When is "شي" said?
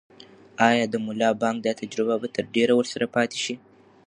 3.43-3.55